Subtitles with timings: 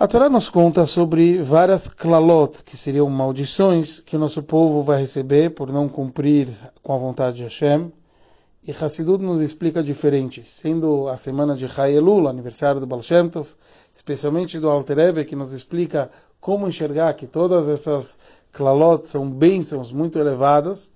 [0.00, 5.00] A Torá nos conta sobre várias klalot, que seriam maldições que o nosso povo vai
[5.00, 6.48] receber por não cumprir
[6.84, 7.90] com a vontade de Hashem.
[8.62, 13.48] E Hassidut nos explica diferente, sendo a semana de Hayelul, aniversário do Baal Shem Tov,
[13.92, 16.08] especialmente do Alter Ebe, que nos explica
[16.38, 18.20] como enxergar que todas essas
[18.52, 20.92] klalot são bênçãos muito elevadas,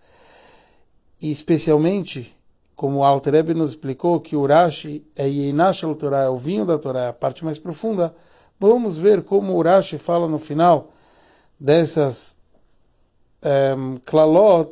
[1.21, 2.33] e especialmente,
[2.77, 6.39] como o Alter Ebe nos explicou, que o Rashi é Yeinash al Torah, é o
[6.39, 8.15] vinho da Torá, a parte mais profunda,
[8.59, 10.93] Vamos ver como o Rashi fala no final
[11.59, 12.37] dessas
[13.43, 14.71] um, klalot,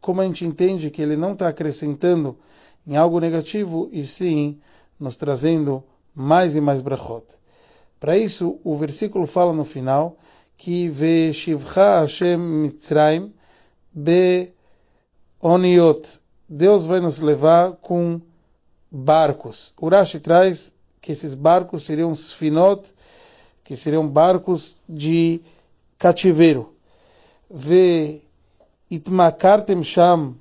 [0.00, 2.38] como a gente entende que ele não está acrescentando
[2.86, 4.60] em algo negativo, e sim
[4.98, 5.82] nos trazendo
[6.14, 7.24] mais e mais brachot.
[7.98, 10.16] Para isso, o versículo fala no final
[10.56, 13.34] que ve shivcha Hashem Mitzrayim
[13.92, 14.52] be
[15.40, 16.20] oniot.
[16.48, 18.20] Deus vai nos levar com
[18.90, 19.74] barcos.
[19.80, 20.72] O Rashi traz
[21.06, 22.92] que esses barcos seriam sfinot,
[23.62, 25.40] que seriam barcos de
[25.96, 26.74] cativeiro.
[27.48, 28.22] Ve
[28.90, 30.34] itmakartem sham,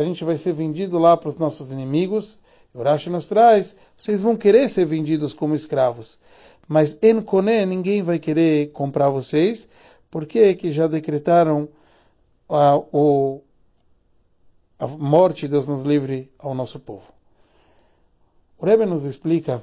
[0.00, 2.40] a gente vai ser vendido lá para os nossos inimigos.
[2.72, 6.18] O nos traz, vocês vão querer ser vendidos como escravos,
[6.66, 9.68] mas en Kone ninguém vai querer comprar vocês,
[10.10, 11.68] porque que já decretaram
[12.48, 13.42] a, o,
[14.78, 17.12] a morte, Deus nos livre, ao nosso povo.
[18.62, 19.60] O Rebbe nos explica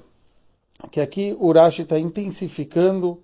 [0.91, 3.17] que aqui o Rashi está intensificando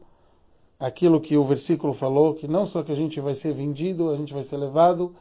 [0.80, 4.16] aquilo que o versículo falou, que não só que a gente vai ser vendido, a
[4.16, 5.14] gente vai ser levado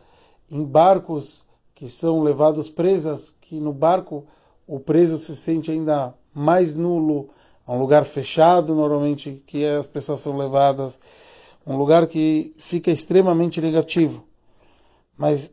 [0.48, 4.26] em barcos que são levados presas, que no barco
[4.64, 7.30] o preso se sente ainda mais nulo,
[7.66, 11.00] é um lugar fechado normalmente que as pessoas são levadas,
[11.66, 14.24] um lugar que fica extremamente negativo.
[15.18, 15.52] Mas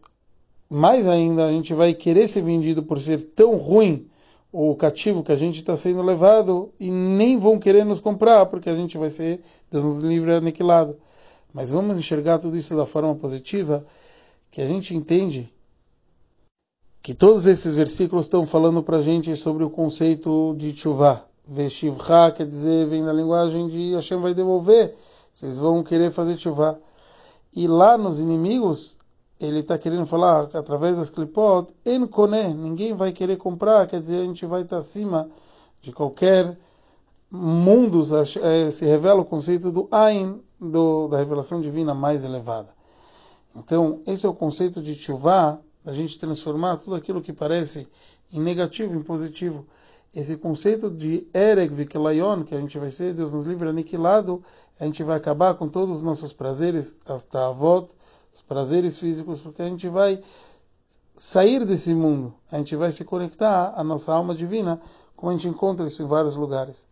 [0.69, 4.07] mais ainda a gente vai querer ser vendido por ser tão ruim
[4.51, 8.69] o cativo que a gente está sendo levado e nem vão querer nos comprar porque
[8.69, 10.97] a gente vai ser, Deus nos livre, aniquilado.
[11.53, 13.85] Mas vamos enxergar tudo isso da forma positiva,
[14.49, 15.51] que a gente entende
[17.01, 21.23] que todos esses versículos estão falando para a gente sobre o conceito de chuvá.
[21.45, 24.95] Veshivcha quer dizer, vem da linguagem de Hashem vai devolver,
[25.33, 26.77] vocês vão querer fazer chuvá.
[27.53, 28.97] E lá nos inimigos,
[29.41, 32.07] ele está querendo falar através das clipot, en
[32.55, 35.29] ninguém vai querer comprar, quer dizer, a gente vai estar tá acima
[35.81, 36.55] de qualquer
[37.31, 38.01] mundo,
[38.41, 42.69] eh, se revela o conceito do Ain, do, da revelação divina mais elevada.
[43.55, 47.87] Então, esse é o conceito de chuvá, a gente transformar tudo aquilo que parece
[48.31, 49.65] em negativo em positivo.
[50.13, 54.43] Esse conceito de Ereg Vikelayon, que a gente vai ser, Deus nos livre, aniquilado,
[54.79, 57.89] a gente vai acabar com todos os nossos prazeres, hasta avot,
[58.33, 60.21] os prazeres físicos, porque a gente vai
[61.15, 64.81] sair desse mundo, a gente vai se conectar à nossa alma divina,
[65.15, 66.87] como a gente encontra isso em vários lugares.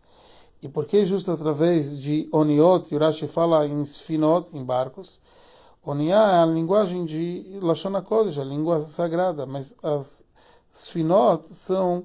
[0.62, 5.20] E porque justo através de Oniot, Urashi fala em Sfinot, em barcos,
[5.82, 10.26] Oniá é a linguagem de Lashon HaKodesh, a língua sagrada, mas as
[10.70, 12.04] Sfinot são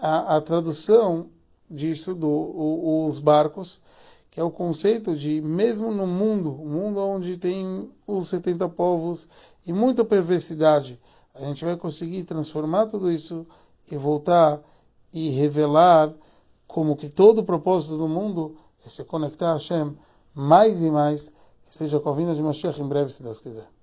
[0.00, 1.30] a, a tradução
[1.68, 3.80] disso, do, o, os barcos,
[4.36, 9.30] que é o conceito de, mesmo no mundo, um mundo onde tem os 70 povos
[9.66, 11.00] e muita perversidade,
[11.34, 13.46] a gente vai conseguir transformar tudo isso
[13.90, 14.60] e voltar
[15.10, 16.12] e revelar
[16.66, 19.96] como que todo o propósito do mundo é se conectar a Hashem
[20.34, 21.30] mais e mais,
[21.62, 23.75] que seja com a vinda de Mashiach em breve, se Deus quiser.